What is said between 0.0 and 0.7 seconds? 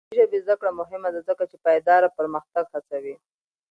د انګلیسي ژبې زده